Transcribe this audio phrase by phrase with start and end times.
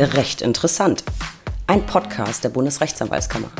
[0.00, 1.04] Recht interessant.
[1.66, 3.50] Ein Podcast der Bundesrechtsanwaltskammer.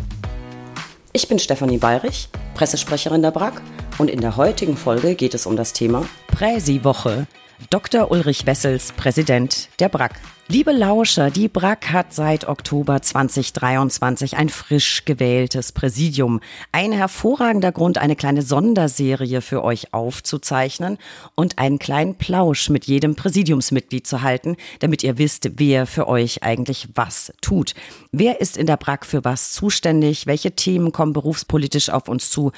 [1.13, 3.61] Ich bin Stefanie Bayrich, Pressesprecherin der BRAG
[3.99, 7.27] und in der heutigen Folge geht es um das Thema Präsi-Woche.
[7.69, 8.11] Dr.
[8.11, 10.13] Ulrich Wessels, Präsident der BRAG.
[10.53, 16.41] Liebe Lauscher, die BRAC hat seit Oktober 2023 ein frisch gewähltes Präsidium.
[16.73, 20.99] Ein hervorragender Grund, eine kleine Sonderserie für euch aufzuzeichnen
[21.37, 26.43] und einen kleinen Plausch mit jedem Präsidiumsmitglied zu halten, damit ihr wisst, wer für euch
[26.43, 27.75] eigentlich was tut.
[28.11, 30.27] Wer ist in der BRAC für was zuständig?
[30.27, 32.51] Welche Themen kommen berufspolitisch auf uns zu?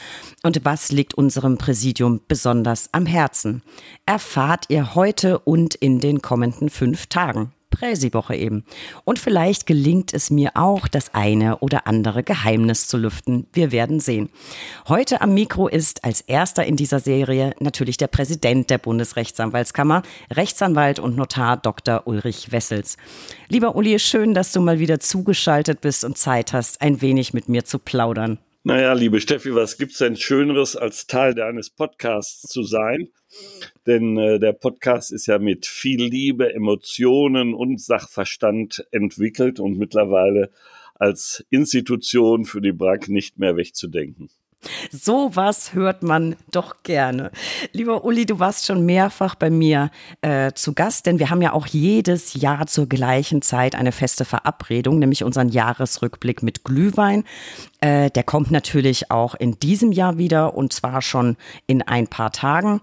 [0.43, 3.63] Und was liegt unserem Präsidium besonders am Herzen?
[4.07, 7.53] Erfahrt ihr heute und in den kommenden fünf Tagen.
[7.73, 8.65] Präsi-Woche eben.
[9.05, 13.49] Und vielleicht gelingt es mir auch, das eine oder andere Geheimnis zu lüften.
[13.53, 14.31] Wir werden sehen.
[14.87, 21.01] Heute am Mikro ist als erster in dieser Serie natürlich der Präsident der Bundesrechtsanwaltskammer, Rechtsanwalt
[21.01, 22.07] und Notar Dr.
[22.07, 22.97] Ulrich Wessels.
[23.49, 27.49] Lieber Uli, schön, dass du mal wieder zugeschaltet bist und Zeit hast, ein wenig mit
[27.49, 28.39] mir zu plaudern.
[28.65, 33.09] Naja, liebe Steffi, was gibt's denn Schöneres, als Teil deines Podcasts zu sein?
[33.89, 40.53] Denn äh, der Podcast ist ja mit viel Liebe, Emotionen und Sachverstand entwickelt und mittlerweile
[40.95, 44.31] als Institution für die BRAC nicht mehr wegzudenken.
[44.91, 47.31] So was hört man doch gerne.
[47.73, 51.53] Lieber Uli, du warst schon mehrfach bei mir äh, zu Gast, denn wir haben ja
[51.53, 57.25] auch jedes Jahr zur gleichen Zeit eine feste Verabredung, nämlich unseren Jahresrückblick mit Glühwein.
[57.81, 62.31] Äh, der kommt natürlich auch in diesem Jahr wieder und zwar schon in ein paar
[62.31, 62.81] Tagen.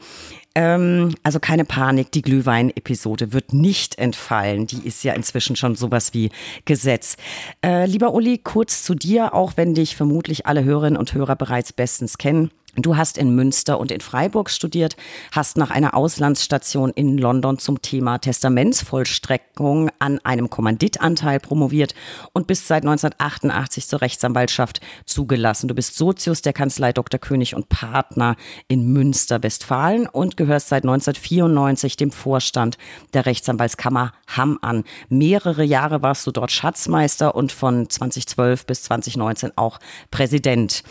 [0.55, 4.67] Ähm, also keine Panik, die Glühwein-Episode wird nicht entfallen.
[4.67, 6.31] Die ist ja inzwischen schon sowas wie
[6.65, 7.17] Gesetz.
[7.63, 11.71] Äh, lieber Uli, kurz zu dir, auch wenn dich vermutlich alle Hörerinnen und Hörer bereits
[11.73, 12.51] bestens kennen.
[12.75, 14.95] Du hast in Münster und in Freiburg studiert,
[15.31, 21.95] hast nach einer Auslandsstation in London zum Thema Testamentsvollstreckung an einem Kommanditanteil promoviert
[22.31, 25.67] und bist seit 1988 zur Rechtsanwaltschaft zugelassen.
[25.67, 27.19] Du bist Sozius der Kanzlei Dr.
[27.19, 28.35] König und Partner
[28.67, 32.77] in Münster, Westfalen und gehörst seit 1994 dem Vorstand
[33.13, 34.83] der Rechtsanwaltskammer Hamm an.
[35.09, 39.79] Mehrere Jahre warst du dort Schatzmeister und von 2012 bis 2019 auch
[40.11, 40.83] Präsident.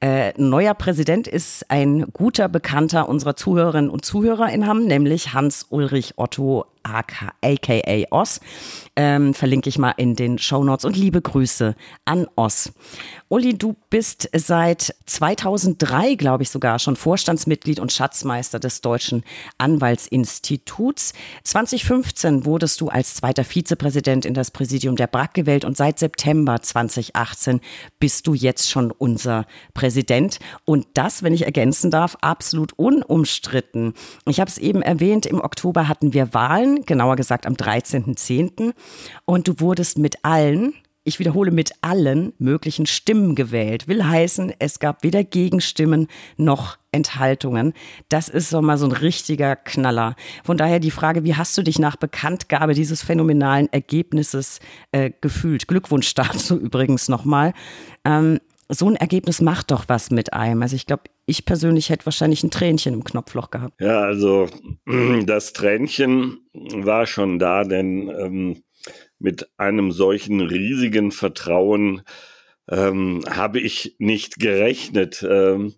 [0.00, 6.14] Äh, neuer Präsident ist ein guter Bekannter unserer Zuhörerinnen und Zuhörer in Hamm, nämlich Hans-Ulrich
[6.16, 7.32] Otto aka
[8.10, 8.40] Oss.
[8.94, 12.72] Ähm, verlinke ich mal in den Show Notes und liebe Grüße an Oss.
[13.28, 19.24] Uli, du bist seit 2003, glaube ich sogar, schon Vorstandsmitglied und Schatzmeister des Deutschen
[19.56, 21.14] Anwaltsinstituts.
[21.44, 26.60] 2015 wurdest du als zweiter Vizepräsident in das Präsidium der BRAC gewählt und seit September
[26.60, 27.60] 2018
[27.98, 30.38] bist du jetzt schon unser Präsident.
[30.64, 33.94] Und das, wenn ich ergänzen darf, absolut unumstritten.
[34.26, 38.72] Ich habe es eben erwähnt, im Oktober hatten wir Wahlen genauer gesagt am 13.10.
[39.24, 40.74] Und du wurdest mit allen,
[41.04, 43.88] ich wiederhole, mit allen möglichen Stimmen gewählt.
[43.88, 47.72] Will heißen, es gab weder Gegenstimmen noch Enthaltungen.
[48.08, 50.14] Das ist so mal so ein richtiger Knaller.
[50.44, 54.60] Von daher die Frage, wie hast du dich nach Bekanntgabe dieses phänomenalen Ergebnisses
[54.92, 55.66] äh, gefühlt?
[55.68, 57.54] Glückwunsch dazu übrigens nochmal.
[58.04, 58.38] Ähm,
[58.68, 60.62] so ein Ergebnis macht doch was mit einem.
[60.62, 63.80] Also ich glaube, ich persönlich hätte wahrscheinlich ein Tränchen im Knopfloch gehabt.
[63.80, 64.48] Ja, also
[65.26, 68.62] das Tränchen war schon da, denn ähm,
[69.18, 72.02] mit einem solchen riesigen Vertrauen
[72.68, 75.26] ähm, habe ich nicht gerechnet.
[75.28, 75.74] Ähm,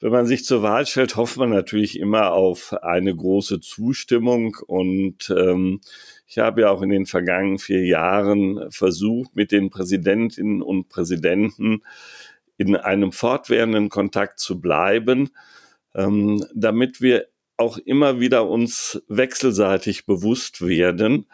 [0.00, 5.34] wenn man sich zur Wahl stellt, hofft man natürlich immer auf eine große Zustimmung und
[5.36, 5.80] ähm,
[6.26, 11.82] ich habe ja auch in den vergangenen vier Jahren versucht, mit den Präsidentinnen und Präsidenten
[12.56, 15.30] in einem fortwährenden Kontakt zu bleiben,
[15.94, 17.26] ähm, damit wir
[17.56, 21.26] auch immer wieder uns wechselseitig bewusst werden,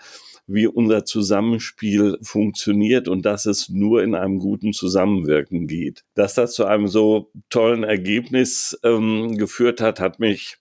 [0.47, 6.05] wie unser Zusammenspiel funktioniert und dass es nur in einem guten Zusammenwirken geht.
[6.15, 10.59] Dass das zu einem so tollen Ergebnis ähm, geführt hat, hat mich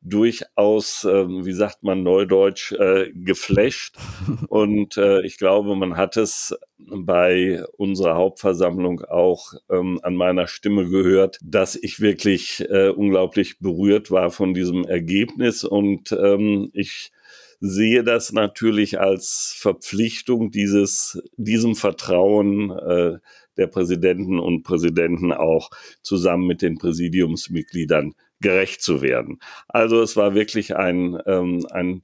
[0.00, 3.96] durchaus, äh, wie sagt man neudeutsch, äh, geflasht.
[4.48, 10.88] Und äh, ich glaube, man hat es bei unserer Hauptversammlung auch ähm, an meiner Stimme
[10.88, 15.64] gehört, dass ich wirklich äh, unglaublich berührt war von diesem Ergebnis.
[15.64, 17.10] Und ähm, ich
[17.60, 23.18] sehe das natürlich als Verpflichtung, dieses, diesem Vertrauen äh,
[23.56, 25.70] der Präsidenten und Präsidenten auch
[26.02, 29.40] zusammen mit den Präsidiumsmitgliedern gerecht zu werden.
[29.66, 32.02] Also es war wirklich ein, ähm, ein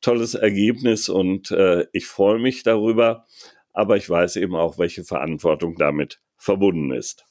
[0.00, 3.26] tolles Ergebnis und äh, ich freue mich darüber,
[3.72, 7.24] aber ich weiß eben auch, welche Verantwortung damit verbunden ist.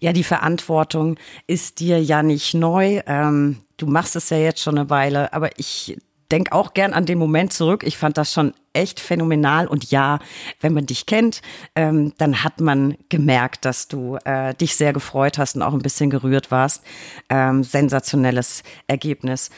[0.00, 3.02] Ja, die Verantwortung ist dir ja nicht neu.
[3.06, 5.98] Ähm, du machst es ja jetzt schon eine Weile, aber ich
[6.30, 7.82] denke auch gern an den Moment zurück.
[7.84, 9.66] Ich fand das schon echt phänomenal.
[9.66, 10.18] Und ja,
[10.60, 11.42] wenn man dich kennt,
[11.74, 15.82] ähm, dann hat man gemerkt, dass du äh, dich sehr gefreut hast und auch ein
[15.82, 16.82] bisschen gerührt warst.
[17.28, 19.50] Ähm, sensationelles Ergebnis.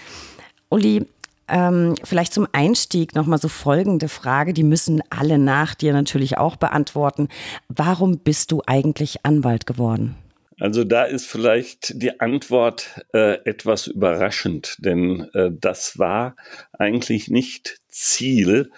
[0.71, 1.07] Uli,
[1.49, 6.57] ähm, vielleicht zum Einstieg nochmal so folgende Frage, die müssen alle nach dir natürlich auch
[6.57, 7.29] beantworten.
[7.69, 10.17] Warum bist du eigentlich Anwalt geworden?
[10.63, 16.37] Also da ist vielleicht die Antwort äh, etwas überraschend, denn äh, das war
[16.73, 18.71] eigentlich nicht Ziel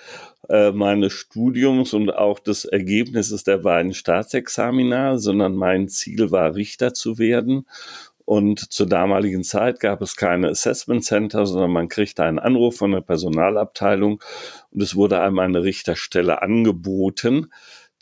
[0.48, 6.94] äh, meines Studiums und auch des Ergebnisses der beiden Staatsexamina, sondern mein Ziel war, Richter
[6.94, 7.66] zu werden.
[8.24, 12.92] Und zur damaligen Zeit gab es keine Assessment Center, sondern man kriegte einen Anruf von
[12.92, 14.22] der Personalabteilung
[14.70, 17.50] und es wurde einem eine Richterstelle angeboten.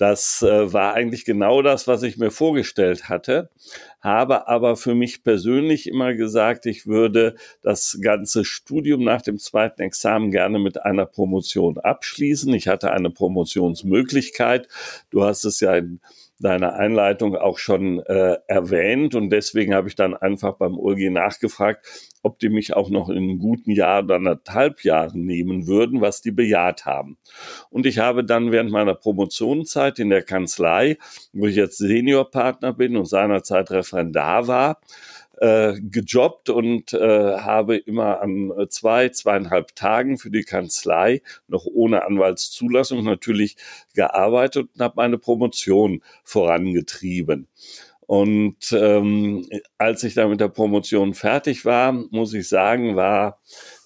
[0.03, 3.51] Das äh, war eigentlich genau das, was ich mir vorgestellt hatte,
[4.01, 9.81] habe aber für mich persönlich immer gesagt, ich würde das ganze Studium nach dem zweiten
[9.81, 12.53] Examen gerne mit einer Promotion abschließen.
[12.53, 14.67] Ich hatte eine Promotionsmöglichkeit.
[15.11, 16.01] Du hast es ja in
[16.39, 21.87] deiner Einleitung auch schon äh, erwähnt und deswegen habe ich dann einfach beim OLG nachgefragt,
[22.23, 26.21] ob die mich auch noch in einem guten Jahr oder anderthalb Jahren nehmen würden, was
[26.21, 27.19] die bejaht haben.
[27.71, 30.99] Und ich habe dann während meiner Promotionszeit in der Kanzlei,
[31.33, 34.81] wo ich jetzt Seniorpartner bin und seinerzeit Referendar war,
[35.43, 42.05] äh, gejobbt und äh, habe immer an zwei, zweieinhalb Tagen für die Kanzlei noch ohne
[42.05, 43.57] Anwaltszulassung natürlich
[43.93, 47.49] gearbeitet und habe meine Promotion vorangetrieben.
[48.07, 49.49] Und ähm,
[49.79, 53.41] als ich da mit der Promotion fertig war, muss ich sagen, war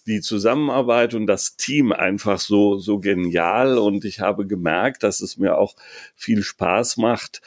[0.07, 3.79] die Zusammenarbeit und das Team einfach so, so genial.
[3.79, 5.75] Und ich habe gemerkt, dass es mir auch
[6.15, 7.41] viel Spaß macht,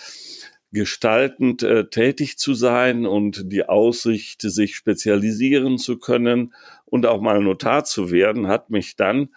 [0.71, 6.53] gestaltend äh, tätig zu sein und die Aussicht, sich spezialisieren zu können
[6.85, 9.29] und auch mal Notar zu werden, hat mich dann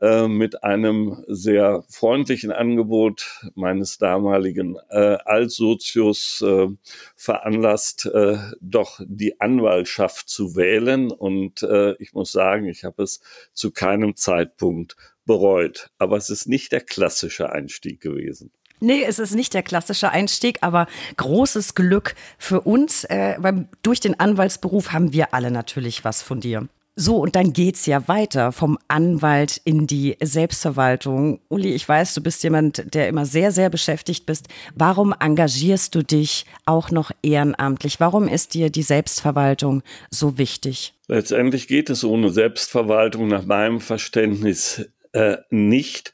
[0.00, 6.68] äh, mit einem sehr freundlichen Angebot meines damaligen äh, Altsozius äh,
[7.14, 11.10] veranlasst, äh, doch die Anwaltschaft zu wählen.
[11.10, 13.20] Und äh, ich muss sagen, ich habe es
[13.52, 14.96] zu keinem Zeitpunkt
[15.26, 15.90] bereut.
[15.98, 18.50] Aber es ist nicht der klassische Einstieg gewesen.
[18.80, 20.86] Nee, es ist nicht der klassische Einstieg, aber
[21.16, 23.04] großes Glück für uns.
[23.04, 26.68] Äh, weil durch den Anwaltsberuf haben wir alle natürlich was von dir.
[26.94, 31.40] So, und dann geht's ja weiter vom Anwalt in die Selbstverwaltung.
[31.48, 34.48] Uli, ich weiß, du bist jemand, der immer sehr, sehr beschäftigt bist.
[34.74, 37.98] Warum engagierst du dich auch noch ehrenamtlich?
[37.98, 40.92] Warum ist dir die Selbstverwaltung so wichtig?
[41.08, 46.12] Letztendlich geht es ohne Selbstverwaltung nach meinem Verständnis äh, nicht.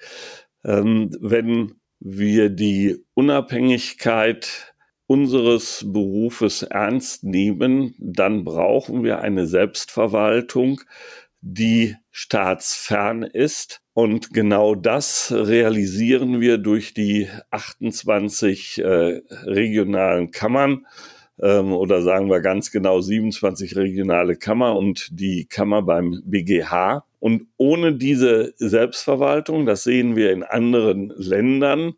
[0.65, 4.75] Ähm, wenn wir die Unabhängigkeit
[5.07, 10.83] unseres Berufes ernst nehmen, dann brauchen wir eine Selbstverwaltung,
[11.41, 13.81] die staatsfern ist.
[13.95, 20.87] Und genau das realisieren wir durch die 28 äh, regionalen Kammern
[21.41, 27.05] ähm, oder sagen wir ganz genau 27 regionale Kammer und die Kammer beim BGH.
[27.21, 31.95] Und ohne diese Selbstverwaltung, das sehen wir in anderen Ländern,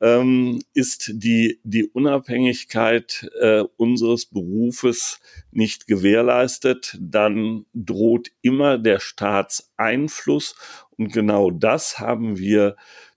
[0.00, 5.20] ähm, ist die, die Unabhängigkeit äh, unseres Berufes
[5.50, 10.56] nicht gewährleistet, dann droht immer der Staatseinfluss.
[10.96, 12.76] Und genau das haben wir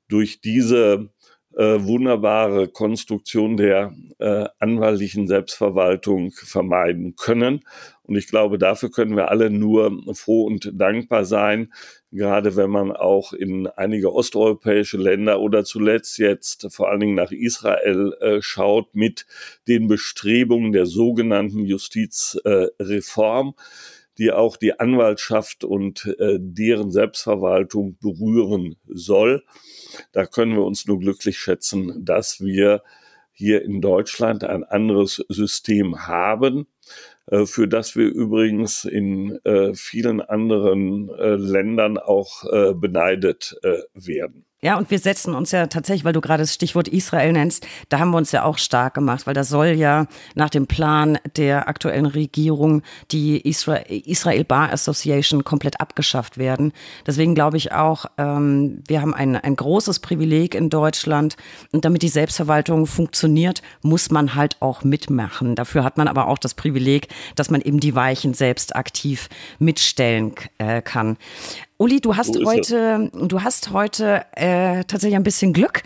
[0.10, 1.10] durch diese
[1.58, 7.62] äh, wunderbare Konstruktion der äh, anwaltlichen Selbstverwaltung vermeiden können.
[8.04, 11.72] Und ich glaube, dafür können wir alle nur froh und dankbar sein,
[12.12, 17.32] gerade wenn man auch in einige osteuropäische Länder oder zuletzt jetzt vor allen Dingen nach
[17.32, 19.26] Israel äh, schaut mit
[19.68, 23.48] den Bestrebungen der sogenannten Justizreform.
[23.50, 23.62] Äh,
[24.18, 29.44] die auch die Anwaltschaft und äh, deren Selbstverwaltung berühren soll.
[30.12, 32.84] Da können wir uns nur glücklich schätzen, dass wir
[33.32, 36.68] hier in Deutschland ein anderes System haben,
[37.28, 42.44] äh, für das wir übrigens in äh, vielen anderen äh, Ländern auch
[42.76, 43.56] beneidet
[43.94, 44.46] werden.
[44.64, 48.00] Ja, und wir setzen uns ja tatsächlich, weil du gerade das Stichwort Israel nennst, da
[48.00, 51.68] haben wir uns ja auch stark gemacht, weil da soll ja nach dem Plan der
[51.68, 56.72] aktuellen Regierung die Israel, Bar Association komplett abgeschafft werden.
[57.06, 61.36] Deswegen glaube ich auch, ähm, wir haben ein, ein großes Privileg in Deutschland
[61.74, 65.56] und damit die Selbstverwaltung funktioniert, muss man halt auch mitmachen.
[65.56, 69.28] Dafür hat man aber auch das Privileg, dass man eben die Weichen selbst aktiv
[69.60, 71.18] mitstellen äh, kann.
[71.80, 75.82] Uli, du hast so heute, du hast heute äh, tatsächlich ein bisschen Glück,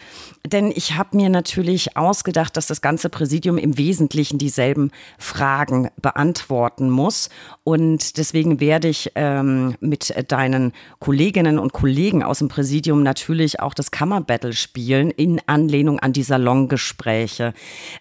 [0.46, 6.90] denn ich habe mir natürlich ausgedacht, dass das ganze Präsidium im Wesentlichen dieselben Fragen beantworten
[6.90, 7.30] muss.
[7.64, 13.74] Und deswegen werde ich ähm, mit deinen Kolleginnen und Kollegen aus dem Präsidium natürlich auch
[13.74, 17.54] das Kammerbattle spielen in Anlehnung an die Salongespräche.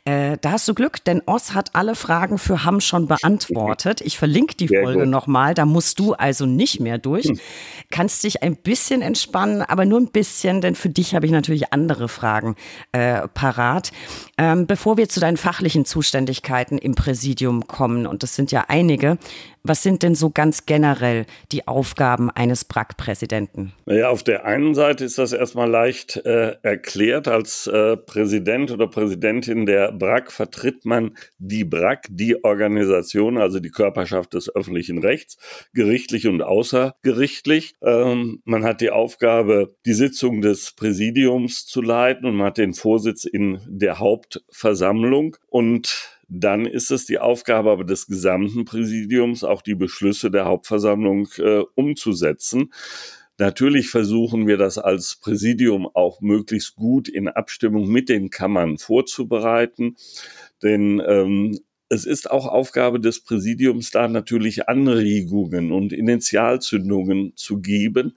[0.05, 4.01] Äh, da hast du Glück, denn Oss hat alle Fragen für Hamm schon beantwortet.
[4.01, 7.27] Ich verlinke die Folge nochmal, da musst du also nicht mehr durch.
[7.27, 7.39] Hm
[7.91, 11.73] kannst dich ein bisschen entspannen, aber nur ein bisschen, denn für dich habe ich natürlich
[11.73, 12.57] andere Fragen
[12.93, 13.93] äh, parat.
[14.39, 19.19] Ähm, bevor wir zu deinen fachlichen Zuständigkeiten im Präsidium kommen, und das sind ja einige,
[19.69, 23.73] was sind denn so ganz generell die Aufgaben eines BRAC-Präsidenten?
[23.87, 27.29] Naja, auf der einen Seite ist das erstmal leicht äh, erklärt.
[27.29, 33.71] Als äh, Präsident oder Präsidentin der BRAC vertritt man die BRAC, die Organisation, also die
[33.71, 35.39] Körperschaft des öffentlichen Rechts,
[35.73, 37.75] gerichtlich und außergerichtlich.
[37.83, 42.75] Ähm, man hat die Aufgabe, die Sitzung des Präsidiums zu leiten und man hat den
[42.75, 49.63] Vorsitz in der Hauptversammlung und dann ist es die Aufgabe aber des gesamten Präsidiums, auch
[49.63, 52.73] die Beschlüsse der Hauptversammlung äh, umzusetzen.
[53.39, 59.97] Natürlich versuchen wir das als Präsidium auch möglichst gut in Abstimmung mit den Kammern vorzubereiten,
[60.63, 68.15] denn ähm, es ist auch Aufgabe des Präsidiums, da natürlich Anregungen und Initialzündungen zu geben,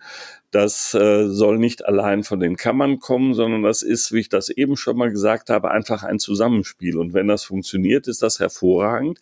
[0.51, 4.49] das äh, soll nicht allein von den Kammern kommen, sondern das ist, wie ich das
[4.49, 6.97] eben schon mal gesagt habe, einfach ein Zusammenspiel.
[6.97, 9.19] Und wenn das funktioniert, ist das hervorragend.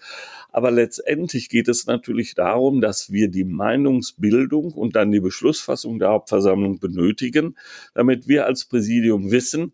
[0.54, 6.10] Aber letztendlich geht es natürlich darum, dass wir die Meinungsbildung und dann die Beschlussfassung der
[6.10, 7.56] Hauptversammlung benötigen,
[7.94, 9.74] damit wir als Präsidium wissen,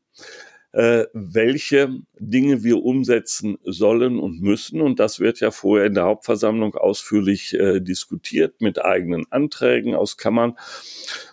[0.74, 4.82] äh, welche Dinge wir umsetzen sollen und müssen.
[4.82, 10.18] Und das wird ja vorher in der Hauptversammlung ausführlich äh, diskutiert mit eigenen Anträgen aus
[10.18, 10.58] Kammern.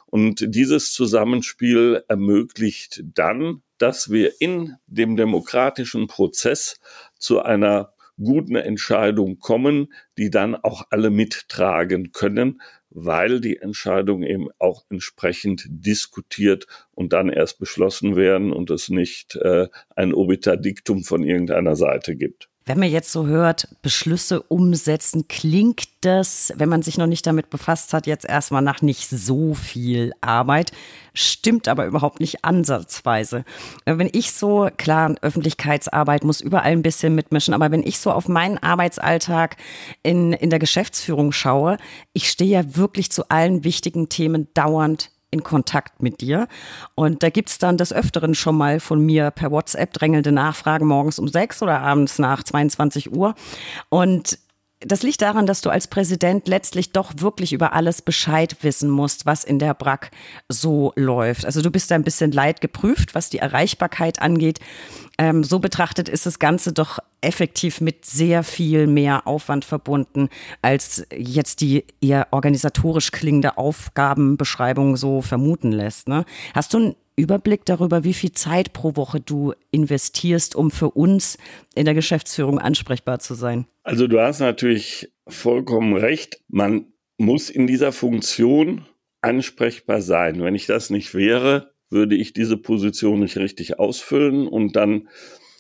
[0.07, 6.79] Und dieses Zusammenspiel ermöglicht dann, dass wir in dem demokratischen Prozess
[7.19, 12.61] zu einer guten Entscheidung kommen, die dann auch alle mittragen können,
[12.91, 19.37] weil die Entscheidungen eben auch entsprechend diskutiert und dann erst beschlossen werden und es nicht
[19.37, 22.50] äh, ein Obiterdiktum von irgendeiner Seite gibt.
[22.67, 27.49] Wenn man jetzt so hört, Beschlüsse umsetzen, klingt das, wenn man sich noch nicht damit
[27.49, 30.71] befasst hat, jetzt erstmal nach nicht so viel Arbeit,
[31.15, 33.45] stimmt aber überhaupt nicht ansatzweise.
[33.87, 38.13] Äh, wenn ich so, klar, Öffentlichkeitsarbeit muss überall ein bisschen mitmischen, aber wenn ich so
[38.13, 39.57] auf meinen Arbeitsalltag
[40.03, 41.79] in, in der Geschäftsführung schaue,
[42.13, 46.49] ich stehe ja wirklich zu allen wichtigen Themen dauernd in Kontakt mit dir.
[46.95, 51.19] Und da gibt's dann des Öfteren schon mal von mir per WhatsApp drängelnde Nachfragen morgens
[51.19, 53.35] um sechs oder abends nach 22 Uhr.
[53.89, 54.39] Und
[54.81, 59.27] das liegt daran, dass du als Präsident letztlich doch wirklich über alles Bescheid wissen musst,
[59.27, 60.11] was in der BRAC
[60.49, 61.45] so läuft.
[61.45, 64.59] Also du bist da ein bisschen leid geprüft, was die Erreichbarkeit angeht.
[65.19, 70.31] Ähm, so betrachtet ist das Ganze doch effektiv mit sehr viel mehr Aufwand verbunden,
[70.63, 76.09] als jetzt die eher organisatorisch klingende Aufgabenbeschreibung so vermuten lässt.
[76.09, 76.25] Ne?
[76.55, 81.39] Hast du Überblick darüber, wie viel Zeit pro Woche du investierst, um für uns
[81.75, 83.67] in der Geschäftsführung ansprechbar zu sein?
[83.83, 86.41] Also du hast natürlich vollkommen recht.
[86.49, 86.87] Man
[87.19, 88.87] muss in dieser Funktion
[89.21, 90.43] ansprechbar sein.
[90.43, 95.09] Wenn ich das nicht wäre, würde ich diese Position nicht richtig ausfüllen und dann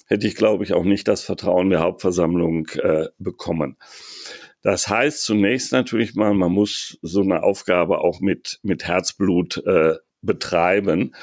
[0.07, 3.77] hätte ich, glaube ich, auch nicht das Vertrauen der Hauptversammlung äh, bekommen.
[4.63, 9.95] Das heißt zunächst natürlich mal, man muss so eine Aufgabe auch mit, mit Herzblut äh,
[10.23, 11.15] betreiben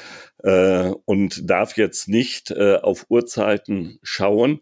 [0.42, 4.60] äh, und darf jetzt nicht äh, auf Uhrzeiten schauen,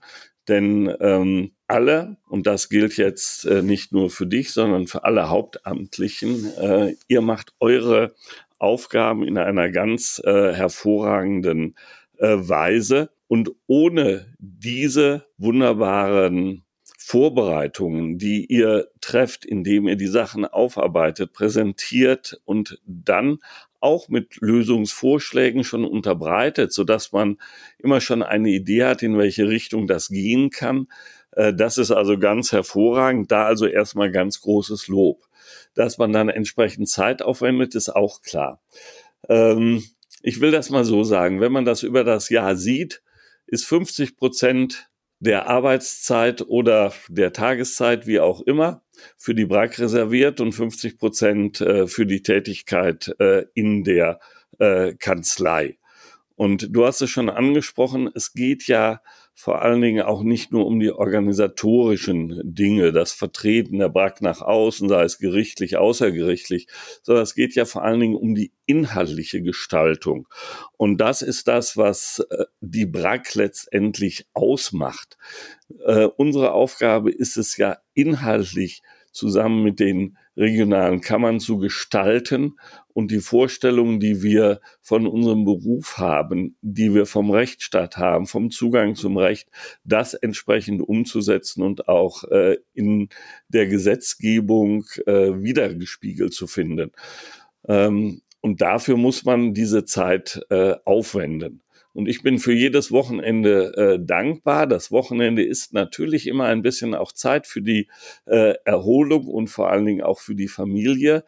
[0.49, 5.29] denn ähm, alle, und das gilt jetzt äh, nicht nur für dich, sondern für alle
[5.29, 8.15] Hauptamtlichen, äh, ihr macht eure
[8.59, 11.75] Aufgaben in einer ganz äh, hervorragenden
[12.19, 13.11] äh, Weise.
[13.29, 16.65] Und ohne diese wunderbaren
[16.97, 23.39] Vorbereitungen, die ihr trefft, indem ihr die Sachen aufarbeitet, präsentiert und dann
[23.87, 27.39] auch mit Lösungsvorschlägen schon unterbreitet, so man
[27.79, 30.89] immer schon eine Idee hat, in welche Richtung das gehen kann.
[31.33, 33.33] Äh, das ist also ganz hervorragend.
[33.33, 35.27] Da also erstmal ganz großes Lob
[35.75, 38.61] dass man dann entsprechend Zeit aufwendet, ist auch klar.
[39.29, 39.85] Ähm,
[40.23, 43.03] ich will das mal so sagen, wenn man das über das Jahr sieht,
[43.47, 44.89] ist 50 Prozent
[45.19, 48.83] der Arbeitszeit oder der Tageszeit, wie auch immer,
[49.17, 54.21] für die BRAC reserviert und 50 Prozent äh, für die Tätigkeit äh, in der
[54.59, 55.79] äh, Kanzlei.
[56.35, 59.01] Und du hast es schon angesprochen, es geht ja
[59.39, 64.41] vor allen Dingen auch nicht nur um die organisatorischen Dinge, das Vertreten der BRAC nach
[64.41, 66.69] außen, sei es gerichtlich, außergerichtlich,
[67.03, 70.27] sondern es geht ja vor allen Dingen um die inhaltliche Gestaltung.
[70.79, 75.19] Und das ist das, was äh, die BRAC letztendlich ausmacht.
[75.85, 78.81] Äh, unsere Aufgabe ist es ja inhaltlich
[79.13, 82.59] zusammen mit den regionalen Kammern zu gestalten
[82.93, 88.51] und die Vorstellungen, die wir von unserem Beruf haben, die wir vom Rechtsstaat haben, vom
[88.51, 89.49] Zugang zum Recht,
[89.85, 93.09] das entsprechend umzusetzen und auch äh, in
[93.49, 96.93] der Gesetzgebung äh, wiedergespiegelt zu finden.
[97.69, 101.63] Ähm, und dafür muss man diese Zeit äh, aufwenden.
[101.97, 104.67] Und ich bin für jedes Wochenende äh, dankbar.
[104.67, 107.89] Das Wochenende ist natürlich immer ein bisschen auch Zeit für die
[108.27, 111.25] äh, Erholung und vor allen Dingen auch für die Familie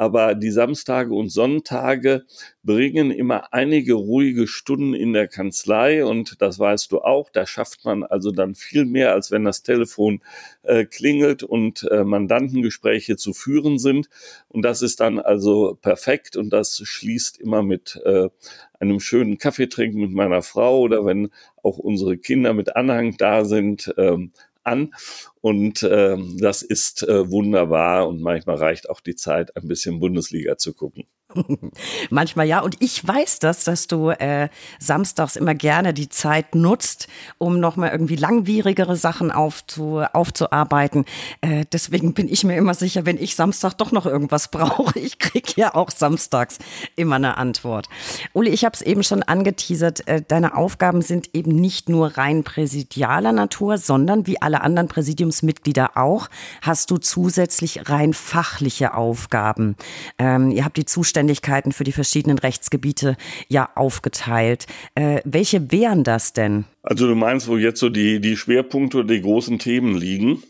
[0.00, 2.24] aber die Samstage und Sonntage
[2.62, 7.84] bringen immer einige ruhige Stunden in der Kanzlei und das weißt du auch, da schafft
[7.84, 10.22] man also dann viel mehr, als wenn das Telefon
[10.62, 14.08] äh, klingelt und äh, Mandantengespräche zu führen sind.
[14.48, 18.30] Und das ist dann also perfekt und das schließt immer mit äh,
[18.78, 21.28] einem schönen Kaffee trinken mit meiner Frau oder wenn
[21.62, 24.32] auch unsere Kinder mit Anhang da sind, ähm,
[24.64, 24.92] an.
[25.40, 30.56] Und äh, das ist äh, wunderbar und manchmal reicht auch die Zeit, ein bisschen Bundesliga
[30.56, 31.06] zu gucken.
[32.10, 32.60] Manchmal ja.
[32.60, 37.08] Und ich weiß das, dass du äh, samstags immer gerne die Zeit nutzt,
[37.38, 41.04] um nochmal irgendwie langwierigere Sachen aufzu, aufzuarbeiten.
[41.40, 45.18] Äh, deswegen bin ich mir immer sicher, wenn ich Samstag doch noch irgendwas brauche, ich
[45.18, 46.58] kriege ja auch samstags
[46.96, 47.88] immer eine Antwort.
[48.32, 52.44] Uli, ich habe es eben schon angeteasert, äh, deine Aufgaben sind eben nicht nur rein
[52.44, 56.28] präsidialer Natur, sondern wie alle anderen Präsidiumsmitglieder auch,
[56.62, 59.76] hast du zusätzlich rein fachliche Aufgaben.
[60.18, 63.16] Ähm, ihr habt die Zuständigkeit Zuständigkeiten für die verschiedenen Rechtsgebiete
[63.48, 64.66] ja aufgeteilt.
[64.94, 66.64] Äh, welche wären das denn?
[66.82, 70.42] Also du meinst, wo jetzt so die, die Schwerpunkte oder die großen Themen liegen?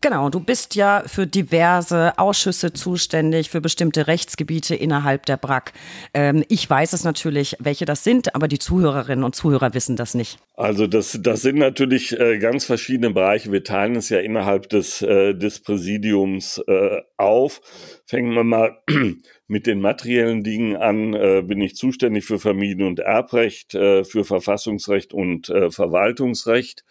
[0.00, 5.72] Genau, du bist ja für diverse Ausschüsse zuständig, für bestimmte Rechtsgebiete innerhalb der BRAC.
[6.14, 10.14] Ähm, ich weiß es natürlich, welche das sind, aber die Zuhörerinnen und Zuhörer wissen das
[10.14, 10.38] nicht.
[10.54, 13.52] Also das, das sind natürlich äh, ganz verschiedene Bereiche.
[13.52, 17.60] Wir teilen es ja innerhalb des, äh, des Präsidiums äh, auf.
[18.06, 18.78] Fangen wir mal
[19.48, 21.12] mit den materiellen Dingen an.
[21.12, 26.84] Äh, bin ich zuständig für Familien- und Erbrecht, äh, für Verfassungsrecht und äh, Verwaltungsrecht.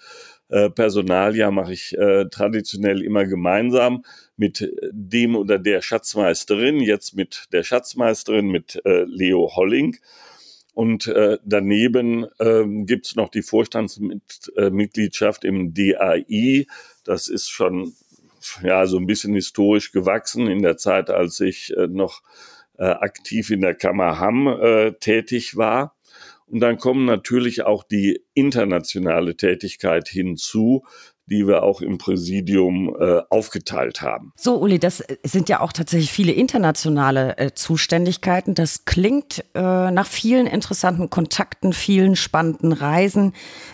[0.49, 4.03] Äh, Personalia mache ich äh, traditionell immer gemeinsam
[4.35, 9.97] mit dem oder der Schatzmeisterin, jetzt mit der Schatzmeisterin, mit äh, Leo Holling.
[10.73, 16.67] Und äh, daneben ähm, gibt es noch die Vorstandsmitgliedschaft im DAI.
[17.03, 17.93] Das ist schon
[18.63, 22.21] ja so ein bisschen historisch gewachsen in der Zeit, als ich äh, noch
[22.77, 25.95] äh, aktiv in der Kammer Hamm äh, tätig war.
[26.49, 30.83] Und dann kommen natürlich auch die internationale Tätigkeit hinzu,
[31.29, 34.33] die wir auch im Präsidium äh, aufgeteilt haben.
[34.35, 38.55] So, Uli, das sind ja auch tatsächlich viele internationale äh, Zuständigkeiten.
[38.55, 43.33] Das klingt äh, nach vielen interessanten Kontakten, vielen spannenden Reisen.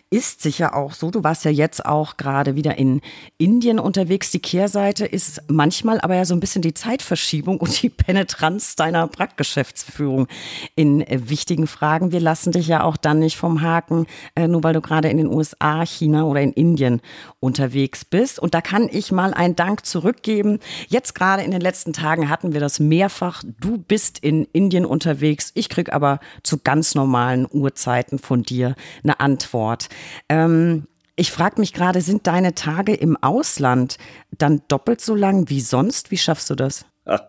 [0.10, 1.12] Ist sicher auch so.
[1.12, 3.02] Du warst ja jetzt auch gerade wieder in
[3.38, 4.32] Indien unterwegs.
[4.32, 9.08] Die Kehrseite ist manchmal aber ja so ein bisschen die Zeitverschiebung und die Penetranz deiner
[9.08, 10.28] Praktgeschäftsführung
[10.76, 12.12] in äh, wichtigen Fragen.
[12.12, 15.18] Wir lassen dich ja auch dann nicht vom Haken, äh, nur weil du gerade in
[15.18, 17.02] den USA, China oder in Indien
[17.46, 18.40] unterwegs bist.
[18.40, 20.60] Und da kann ich mal einen Dank zurückgeben.
[20.88, 23.44] Jetzt gerade in den letzten Tagen hatten wir das mehrfach.
[23.60, 25.52] Du bist in Indien unterwegs.
[25.54, 29.90] Ich krieg aber zu ganz normalen Uhrzeiten von dir eine Antwort.
[30.28, 33.98] Ähm, ich frage mich gerade, sind deine Tage im Ausland
[34.38, 36.12] dann doppelt so lang wie sonst?
[36.12, 36.86] Wie schaffst du das?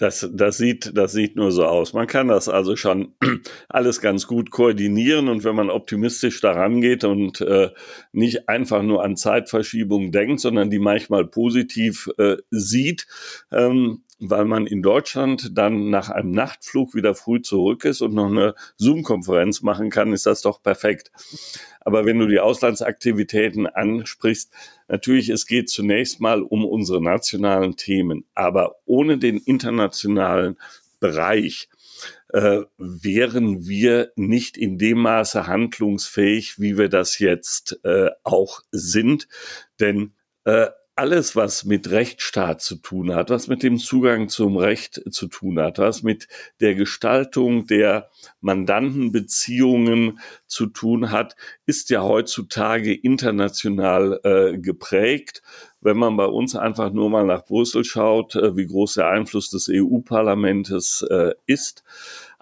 [0.00, 1.92] Das, das, sieht, das sieht nur so aus.
[1.92, 3.14] Man kann das also schon
[3.68, 7.70] alles ganz gut koordinieren und wenn man optimistisch daran geht und äh,
[8.12, 13.08] nicht einfach nur an Zeitverschiebung denkt, sondern die manchmal positiv äh, sieht,
[13.50, 18.30] ähm, weil man in Deutschland dann nach einem Nachtflug wieder früh zurück ist und noch
[18.30, 21.12] eine Zoom-Konferenz machen kann, ist das doch perfekt.
[21.80, 24.52] Aber wenn du die Auslandsaktivitäten ansprichst,
[24.88, 30.56] natürlich, es geht zunächst mal um unsere nationalen Themen, aber ohne den internationalen
[31.00, 31.68] Bereich
[32.30, 39.28] äh, wären wir nicht in dem Maße handlungsfähig, wie wir das jetzt äh, auch sind.
[39.80, 40.12] Denn
[40.44, 45.28] äh, alles, was mit Rechtsstaat zu tun hat, was mit dem Zugang zum Recht zu
[45.28, 46.26] tun hat, was mit
[46.60, 55.42] der Gestaltung der Mandantenbeziehungen zu tun hat, ist ja heutzutage international äh, geprägt.
[55.80, 59.50] Wenn man bei uns einfach nur mal nach Brüssel schaut, äh, wie groß der Einfluss
[59.50, 61.84] des EU-Parlamentes äh, ist,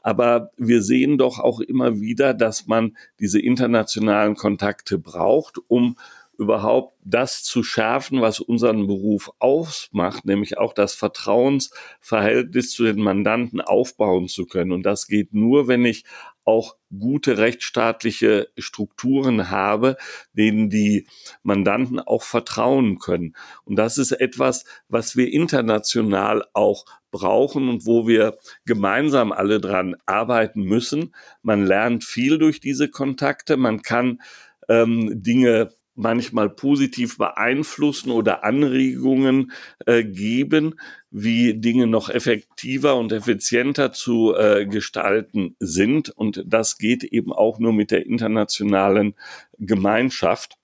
[0.07, 5.97] Aber wir sehen doch auch immer wieder, dass man diese internationalen Kontakte braucht, um
[6.39, 13.61] überhaupt das zu schärfen, was unseren Beruf ausmacht, nämlich auch das Vertrauensverhältnis zu den Mandanten
[13.61, 14.73] aufbauen zu können.
[14.73, 16.05] Und das geht nur, wenn ich
[16.45, 19.97] auch gute rechtsstaatliche Strukturen habe,
[20.33, 21.09] denen die
[21.43, 23.35] Mandanten auch vertrauen können.
[23.65, 29.97] Und das ist etwas, was wir international auch brauchen und wo wir gemeinsam alle dran
[30.07, 31.15] arbeiten müssen.
[31.43, 33.57] Man lernt viel durch diese Kontakte.
[33.57, 34.21] Man kann
[34.69, 39.53] ähm, Dinge manchmal positiv beeinflussen oder Anregungen
[39.87, 40.79] äh, geben,
[41.11, 46.11] wie Dinge noch effektiver und effizienter zu äh, gestalten sind.
[46.11, 49.15] Und das geht eben auch nur mit der internationalen
[49.59, 50.57] Gemeinschaft.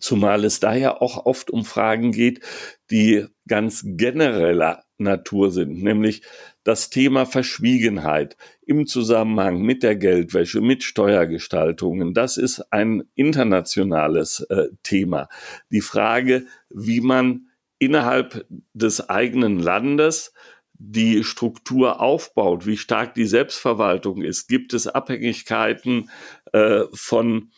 [0.00, 2.40] Zumal es daher auch oft um Fragen geht,
[2.90, 6.22] die ganz genereller Natur sind, nämlich
[6.62, 14.68] das Thema Verschwiegenheit im Zusammenhang mit der Geldwäsche, mit Steuergestaltungen, das ist ein internationales äh,
[14.82, 15.28] Thema.
[15.70, 20.32] Die Frage, wie man innerhalb des eigenen Landes
[20.72, 24.48] die Struktur aufbaut, wie stark die Selbstverwaltung ist.
[24.48, 26.10] Gibt es Abhängigkeiten
[26.52, 27.50] äh, von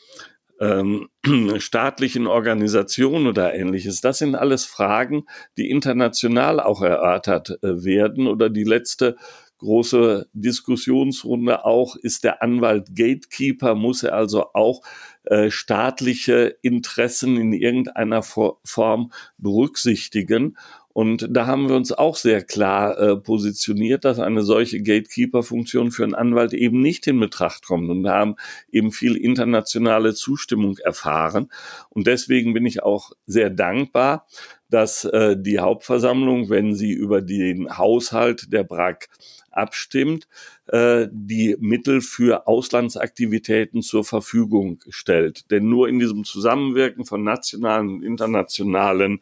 [0.61, 1.09] ähm,
[1.59, 4.01] staatlichen Organisationen oder ähnliches.
[4.01, 8.27] Das sind alles Fragen, die international auch erörtert äh, werden.
[8.27, 9.17] Oder die letzte
[9.59, 14.83] große Diskussionsrunde auch, ist der Anwalt Gatekeeper, muss er also auch
[15.25, 20.57] äh, staatliche Interessen in irgendeiner Form berücksichtigen.
[20.97, 26.05] Und da haben wir uns auch sehr klar äh, positioniert, dass eine solche Gatekeeper-Funktion für
[26.05, 27.91] einen Anwalt eben nicht in Betracht kommt.
[27.91, 28.37] Und wir haben
[28.73, 31.53] eben viel internationale Zustimmung erfahren.
[31.91, 34.27] Und deswegen bin ich auch sehr dankbar,
[34.71, 39.11] dass äh, die Hauptversammlung, wenn sie über den Haushalt der BRAC
[39.51, 40.29] abstimmt,
[40.69, 45.51] äh, die Mittel für Auslandsaktivitäten zur Verfügung stellt.
[45.51, 49.21] Denn nur in diesem Zusammenwirken von nationalen und internationalen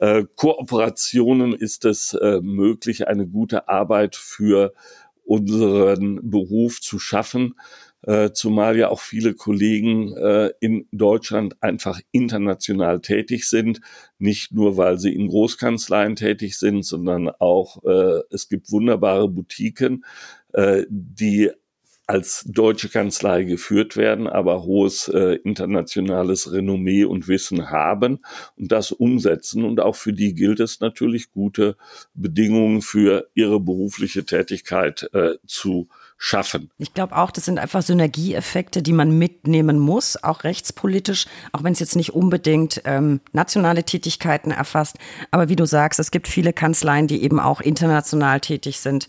[0.00, 4.72] äh, Kooperationen ist es äh, möglich, eine gute Arbeit für
[5.24, 7.54] unseren Beruf zu schaffen,
[8.02, 10.16] äh, zumal ja auch viele Kollegen
[10.58, 13.80] in Deutschland einfach international tätig sind,
[14.18, 17.78] nicht nur weil sie in Großkanzleien tätig sind, sondern auch
[18.30, 20.04] es gibt wunderbare Boutiquen,
[20.88, 21.50] die
[22.10, 28.18] als deutsche Kanzlei geführt werden, aber hohes äh, internationales Renommee und Wissen haben
[28.56, 29.64] und das umsetzen.
[29.64, 31.76] Und auch für die gilt es natürlich, gute
[32.14, 35.88] Bedingungen für ihre berufliche Tätigkeit äh, zu
[36.22, 36.70] schaffen.
[36.76, 41.72] Ich glaube auch, das sind einfach Synergieeffekte, die man mitnehmen muss, auch rechtspolitisch, auch wenn
[41.72, 44.98] es jetzt nicht unbedingt ähm, nationale Tätigkeiten erfasst.
[45.30, 49.08] Aber wie du sagst, es gibt viele Kanzleien, die eben auch international tätig sind.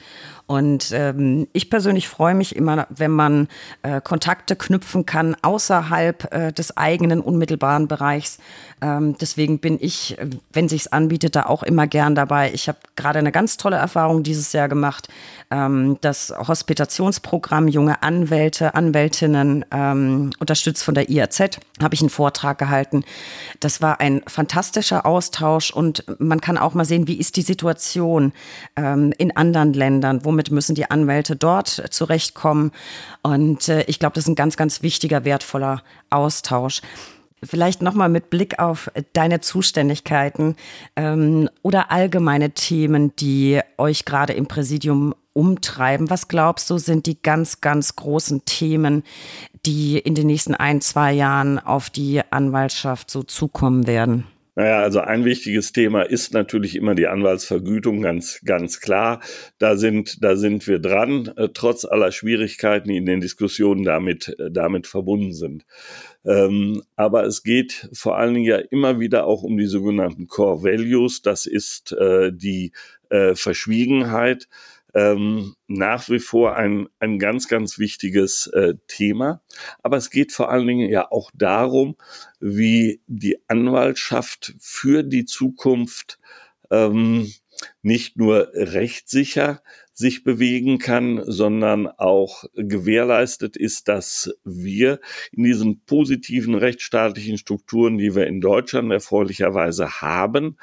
[0.51, 3.47] Und ähm, ich persönlich freue mich immer, wenn man
[3.83, 8.37] äh, Kontakte knüpfen kann außerhalb äh, des eigenen unmittelbaren Bereichs.
[8.81, 10.17] Ähm, deswegen bin ich,
[10.51, 12.51] wenn sich's anbietet, da auch immer gern dabei.
[12.53, 15.07] Ich habe gerade eine ganz tolle Erfahrung dieses Jahr gemacht.
[15.51, 16.33] Ähm, das
[17.01, 23.03] Hospitationsprogramm junge Anwälte, Anwältinnen, ähm, unterstützt von der IAZ, habe ich einen Vortrag gehalten.
[23.59, 28.33] Das war ein fantastischer Austausch und man kann auch mal sehen, wie ist die Situation
[28.75, 32.71] ähm, in anderen Ländern, womit müssen die Anwälte dort zurechtkommen.
[33.23, 36.81] Und äh, ich glaube, das ist ein ganz, ganz wichtiger, wertvoller Austausch.
[37.43, 40.55] Vielleicht nochmal mit Blick auf deine Zuständigkeiten
[40.95, 46.09] ähm, oder allgemeine Themen, die euch gerade im Präsidium umtreiben.
[46.09, 49.03] Was glaubst du, sind die ganz, ganz großen Themen,
[49.65, 54.25] die in den nächsten ein, zwei Jahren auf die Anwaltschaft so zukommen werden?
[54.55, 59.21] Naja, also ein wichtiges Thema ist natürlich immer die Anwaltsvergütung, ganz, ganz klar.
[59.59, 64.35] Da sind, da sind wir dran, äh, trotz aller Schwierigkeiten, die in den Diskussionen damit,
[64.39, 65.63] äh, damit verbunden sind.
[66.25, 70.63] Ähm, aber es geht vor allen Dingen ja immer wieder auch um die sogenannten Core
[70.63, 71.21] Values.
[71.21, 72.73] Das ist äh, die
[73.09, 74.49] äh, Verschwiegenheit
[74.93, 79.41] ähm, nach wie vor ein, ein ganz, ganz wichtiges äh, Thema.
[79.83, 81.95] Aber es geht vor allen Dingen ja auch darum,
[82.39, 86.19] wie die Anwaltschaft für die Zukunft
[86.69, 87.31] ähm,
[87.81, 89.61] nicht nur rechtssicher
[89.93, 94.99] sich bewegen kann, sondern auch gewährleistet ist, dass wir
[95.31, 100.57] in diesen positiven rechtsstaatlichen Strukturen, die wir in Deutschland erfreulicherweise haben,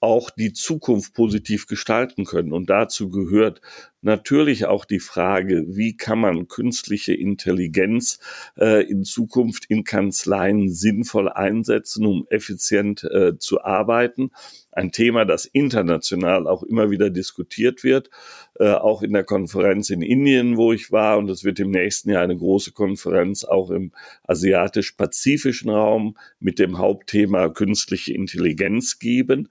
[0.00, 2.52] auch die Zukunft positiv gestalten können.
[2.52, 3.60] Und dazu gehört
[4.04, 8.18] natürlich auch die Frage, wie kann man künstliche Intelligenz
[8.58, 14.30] äh, in Zukunft in Kanzleien sinnvoll einsetzen, um effizient äh, zu arbeiten
[14.74, 18.10] ein Thema, das international auch immer wieder diskutiert wird,
[18.58, 21.18] äh, auch in der Konferenz in Indien, wo ich war.
[21.18, 23.92] Und es wird im nächsten Jahr eine große Konferenz auch im
[24.24, 29.48] asiatisch-pazifischen Raum mit dem Hauptthema künstliche Intelligenz geben.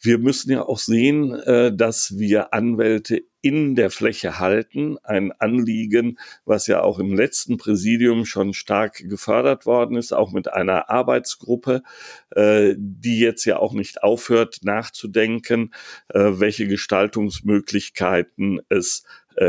[0.00, 4.96] Wir müssen ja auch sehen, äh, dass wir Anwälte in der Fläche halten.
[5.02, 10.52] Ein Anliegen, was ja auch im letzten Präsidium schon stark gefördert worden ist, auch mit
[10.52, 11.82] einer Arbeitsgruppe,
[12.30, 15.74] äh, die jetzt ja auch nicht aufhört nachzudenken,
[16.08, 19.04] äh, welche Gestaltungsmöglichkeiten es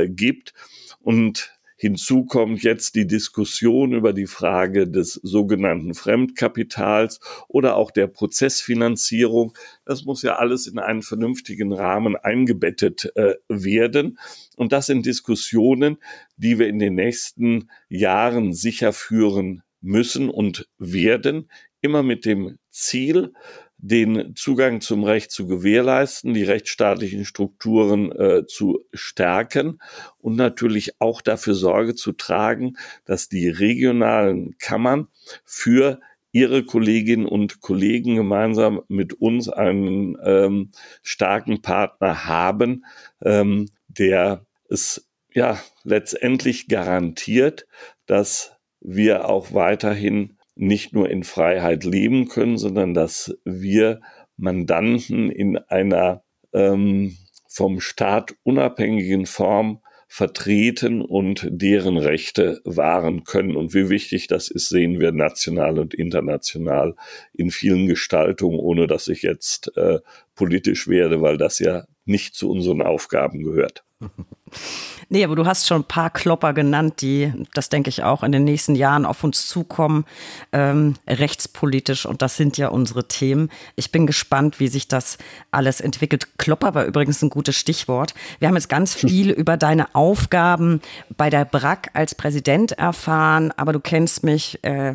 [0.07, 0.55] gibt.
[0.99, 8.07] Und Hinzu kommt jetzt die Diskussion über die Frage des sogenannten Fremdkapitals oder auch der
[8.07, 9.53] Prozessfinanzierung.
[9.85, 14.17] Das muss ja alles in einen vernünftigen Rahmen eingebettet äh, werden.
[14.55, 15.97] Und das sind Diskussionen,
[16.37, 21.49] die wir in den nächsten Jahren sicher führen müssen und werden,
[21.81, 23.33] immer mit dem Ziel,
[23.77, 29.79] den Zugang zum Recht zu gewährleisten, die rechtsstaatlichen Strukturen äh, zu stärken
[30.17, 35.07] und natürlich auch dafür Sorge zu tragen, dass die regionalen Kammern
[35.43, 35.99] für
[36.31, 42.85] ihre Kolleginnen und Kollegen gemeinsam mit uns einen ähm, starken Partner haben,
[43.23, 47.67] ähm, der es ja letztendlich garantiert,
[48.05, 54.01] dass wir auch weiterhin nicht nur in Freiheit leben können, sondern dass wir
[54.37, 63.55] Mandanten in einer ähm, vom Staat unabhängigen Form vertreten und deren Rechte wahren können.
[63.55, 66.95] Und wie wichtig das ist, sehen wir national und international
[67.33, 69.99] in vielen Gestaltungen, ohne dass ich jetzt äh,
[70.35, 73.83] politisch werde, weil das ja nicht zu unseren Aufgaben gehört.
[75.09, 78.31] Nee, aber du hast schon ein paar Klopper genannt, die, das denke ich auch, in
[78.31, 80.05] den nächsten Jahren auf uns zukommen,
[80.51, 82.05] ähm, rechtspolitisch.
[82.05, 83.49] Und das sind ja unsere Themen.
[83.75, 85.17] Ich bin gespannt, wie sich das
[85.51, 86.37] alles entwickelt.
[86.37, 88.13] Klopper war übrigens ein gutes Stichwort.
[88.39, 90.81] Wir haben jetzt ganz viel über deine Aufgaben
[91.17, 94.63] bei der BRAC als Präsident erfahren, aber du kennst mich.
[94.63, 94.93] Äh,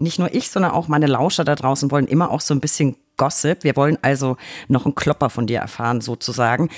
[0.00, 2.96] nicht nur ich, sondern auch meine Lauscher da draußen wollen immer auch so ein bisschen
[3.18, 3.64] Gossip.
[3.64, 6.70] Wir wollen also noch einen Klopper von dir erfahren, sozusagen.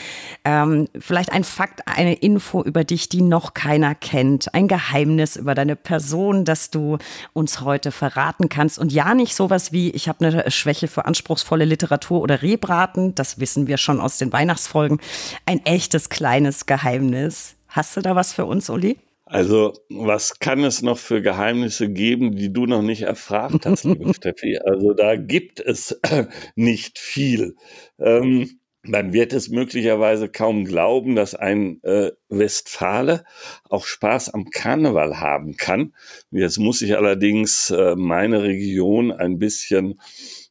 [0.44, 4.52] Ähm, vielleicht ein Fakt, eine Info über dich, die noch keiner kennt.
[4.52, 6.98] Ein Geheimnis über deine Person, das du
[7.32, 8.78] uns heute verraten kannst.
[8.78, 13.14] Und ja, nicht sowas wie, ich habe eine Schwäche für anspruchsvolle Literatur oder Rebraten.
[13.14, 14.98] Das wissen wir schon aus den Weihnachtsfolgen.
[15.46, 17.54] Ein echtes kleines Geheimnis.
[17.68, 18.98] Hast du da was für uns, Uli?
[19.30, 24.12] Also, was kann es noch für Geheimnisse geben, die du noch nicht erfragt hast, liebe
[24.14, 24.58] Steffi?
[24.58, 26.00] Also, da gibt es
[26.56, 27.54] nicht viel.
[28.00, 33.24] Ähm, man wird es möglicherweise kaum glauben, dass ein äh, Westfale
[33.68, 35.94] auch Spaß am Karneval haben kann.
[36.32, 40.00] Jetzt muss ich allerdings äh, meine Region ein bisschen,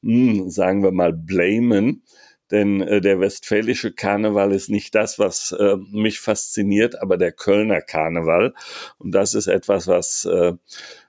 [0.02, 2.04] mh, hm, sagen wir mal, blamen
[2.52, 7.82] denn äh, der westfälische Karneval ist nicht das, was äh, mich fasziniert, aber der Kölner
[7.82, 8.54] Karneval.
[8.98, 10.54] Und das ist etwas, was äh,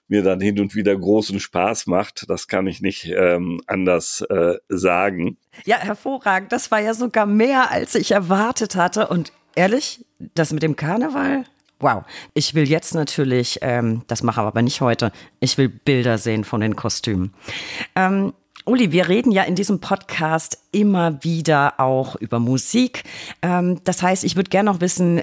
[0.09, 2.29] mir dann hin und wieder großen Spaß macht.
[2.29, 5.39] Das kann ich nicht ähm, anders äh, sagen.
[5.65, 6.53] Ja, hervorragend.
[6.53, 9.07] Das war ja sogar mehr, als ich erwartet hatte.
[9.07, 11.45] Und ehrlich, das mit dem Karneval,
[11.83, 16.45] Wow, ich will jetzt natürlich, ähm, das mache aber nicht heute, ich will Bilder sehen
[16.45, 17.33] von den Kostümen.
[17.97, 18.35] Ähm,
[18.67, 23.05] Uli, wir reden ja in diesem Podcast immer wieder auch über Musik.
[23.43, 25.23] Ähm, das heißt, ich würde gerne noch wissen,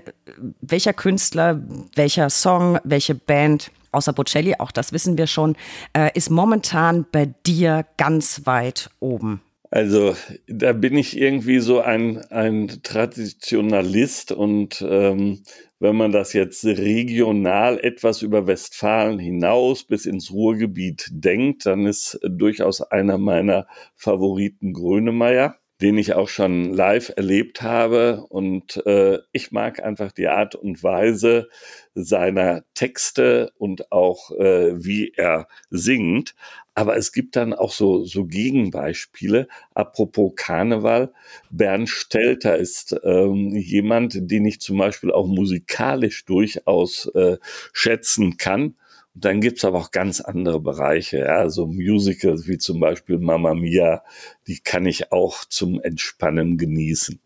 [0.62, 1.62] welcher Künstler,
[1.96, 5.56] welcher Song, welche Band, außer Bocelli, auch das wissen wir schon,
[5.94, 9.42] äh, ist momentan bei dir ganz weit oben.
[9.70, 10.16] Also
[10.48, 15.44] da bin ich irgendwie so ein, ein Traditionalist und ähm,
[15.80, 22.20] wenn man das jetzt regional etwas über Westfalen hinaus bis ins Ruhrgebiet denkt, dann ist
[22.24, 28.26] durchaus einer meiner Favoriten Grönemeyer den ich auch schon live erlebt habe.
[28.30, 31.50] Und äh, ich mag einfach die Art und Weise
[31.94, 36.36] seiner Texte und auch äh, wie er singt.
[36.74, 39.48] Aber es gibt dann auch so, so Gegenbeispiele.
[39.74, 41.12] Apropos Karneval,
[41.50, 47.38] Bernd Stelter ist ähm, jemand, den ich zum Beispiel auch musikalisch durchaus äh,
[47.74, 48.76] schätzen kann.
[49.20, 54.04] Dann gibt's aber auch ganz andere Bereiche, ja, so Musicals wie zum Beispiel Mamma Mia,
[54.46, 57.20] die kann ich auch zum Entspannen genießen.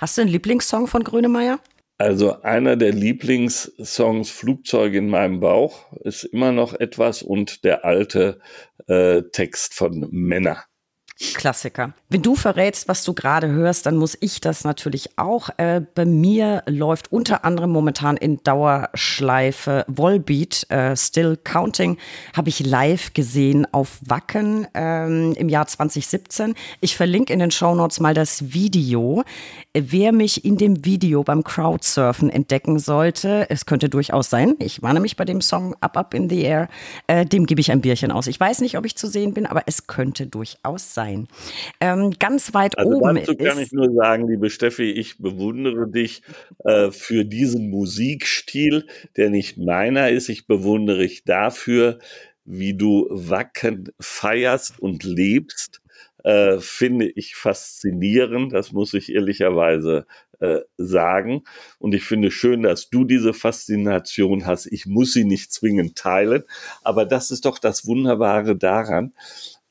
[0.00, 1.58] Hast du einen Lieblingssong von Grönemeyer?
[1.98, 8.38] Also einer der Lieblingssongs Flugzeuge in meinem Bauch ist immer noch etwas und der alte
[8.86, 10.64] äh, Text von Männer.
[11.18, 11.94] Klassiker.
[12.10, 15.48] Wenn du verrätst, was du gerade hörst, dann muss ich das natürlich auch.
[15.56, 21.96] Äh, bei mir läuft unter anderem momentan in Dauerschleife Volbeat, äh, Still Counting,
[22.36, 26.54] habe ich live gesehen auf Wacken ähm, im Jahr 2017.
[26.82, 29.24] Ich verlinke in den Show Notes mal das Video.
[29.72, 34.92] Wer mich in dem Video beim Crowdsurfen entdecken sollte, es könnte durchaus sein, ich war
[34.92, 36.68] nämlich bei dem Song Up Up in the Air,
[37.06, 38.26] äh, dem gebe ich ein Bierchen aus.
[38.26, 41.05] Ich weiß nicht, ob ich zu sehen bin, aber es könnte durchaus sein.
[41.80, 46.22] Ähm, ganz weit also oben dazu kann ich nur sagen, liebe Steffi, ich bewundere dich
[46.64, 50.28] äh, für diesen Musikstil, der nicht meiner ist.
[50.28, 51.98] Ich bewundere dich dafür,
[52.44, 55.80] wie du Wacken feierst und lebst
[56.26, 58.52] äh, finde ich faszinierend.
[58.52, 60.06] Das muss ich ehrlicherweise
[60.40, 61.44] äh, sagen.
[61.78, 64.66] Und ich finde schön, dass du diese Faszination hast.
[64.66, 66.42] Ich muss sie nicht zwingend teilen.
[66.82, 69.12] Aber das ist doch das Wunderbare daran,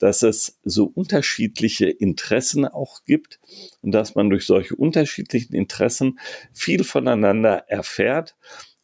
[0.05, 3.39] dass es so unterschiedliche Interessen auch gibt
[3.81, 6.19] und dass man durch solche unterschiedlichen Interessen
[6.53, 8.35] viel voneinander erfährt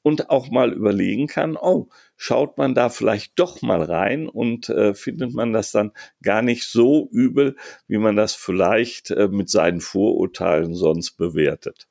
[0.01, 4.95] und auch mal überlegen kann, oh, schaut man da vielleicht doch mal rein und äh,
[4.95, 5.91] findet man das dann
[6.23, 7.55] gar nicht so übel,
[7.87, 11.87] wie man das vielleicht äh, mit seinen Vorurteilen sonst bewertet.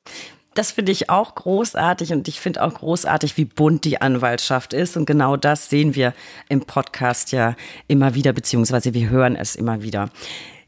[0.53, 4.97] Das finde ich auch großartig und ich finde auch großartig, wie bunt die Anwaltschaft ist.
[4.97, 6.13] Und genau das sehen wir
[6.49, 7.55] im Podcast ja
[7.87, 10.09] immer wieder, beziehungsweise wir hören es immer wieder.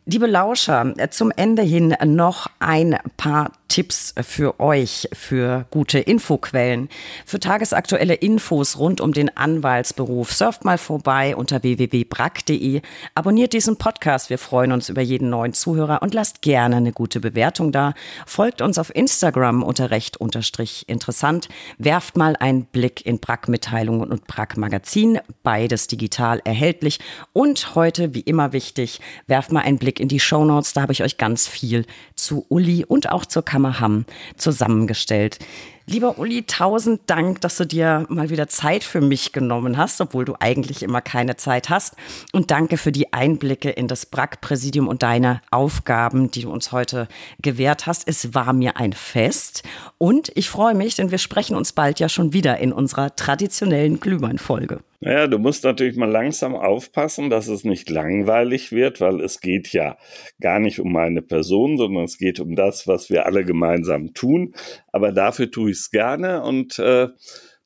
[0.05, 6.89] Liebe Lauscher, zum Ende hin noch ein paar Tipps für euch, für gute Infoquellen,
[7.25, 10.31] für tagesaktuelle Infos rund um den Anwaltsberuf.
[10.31, 12.83] Surft mal vorbei unter www.brack.de.
[13.15, 14.29] Abonniert diesen Podcast.
[14.29, 17.95] Wir freuen uns über jeden neuen Zuhörer und lasst gerne eine gute Bewertung da.
[18.27, 21.49] Folgt uns auf Instagram unter recht unterstrich interessant.
[21.79, 25.19] Werft mal einen Blick in Brack-Mitteilungen und Brack-Magazin.
[25.41, 26.99] Beides digital erhältlich.
[27.33, 30.73] Und heute, wie immer wichtig, werft mal einen Blick in die Show Notes.
[30.73, 34.05] Da habe ich euch ganz viel zu Uli und auch zur Kammer Hamm
[34.37, 35.39] zusammengestellt.
[35.85, 40.23] Lieber Uli, tausend Dank, dass du dir mal wieder Zeit für mich genommen hast, obwohl
[40.23, 41.97] du eigentlich immer keine Zeit hast.
[42.31, 47.09] Und danke für die Einblicke in das BRAC-Präsidium und deine Aufgaben, die du uns heute
[47.41, 48.07] gewährt hast.
[48.07, 49.63] Es war mir ein Fest
[49.97, 53.99] und ich freue mich, denn wir sprechen uns bald ja schon wieder in unserer traditionellen
[53.99, 54.79] Glühwein-Folge.
[55.05, 59.73] Naja, du musst natürlich mal langsam aufpassen, dass es nicht langweilig wird, weil es geht
[59.73, 59.97] ja
[60.39, 64.53] gar nicht um meine Person, sondern es geht um das, was wir alle gemeinsam tun.
[64.93, 67.09] Aber dafür tue ich es gerne und äh,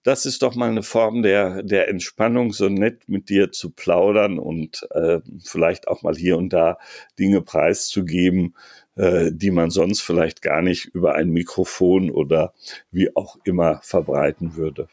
[0.03, 4.39] das ist doch mal eine Form der, der Entspannung, so nett mit dir zu plaudern
[4.39, 6.77] und äh, vielleicht auch mal hier und da
[7.19, 8.55] Dinge preiszugeben,
[8.95, 12.53] äh, die man sonst vielleicht gar nicht über ein Mikrofon oder
[12.89, 14.87] wie auch immer verbreiten würde.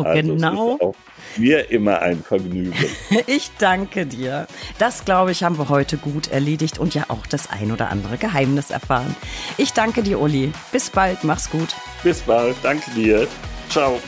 [0.00, 0.94] Oh, also genau.
[1.36, 2.74] mir immer ein Vergnügen.
[3.26, 4.46] ich danke dir.
[4.78, 8.18] Das, glaube ich, haben wir heute gut erledigt und ja auch das ein oder andere
[8.18, 9.14] Geheimnis erfahren.
[9.56, 10.52] Ich danke dir, Uli.
[10.72, 11.24] Bis bald.
[11.24, 11.74] Mach's gut.
[12.02, 12.56] Bis bald.
[12.62, 13.28] Danke dir.
[13.68, 14.00] Ciao.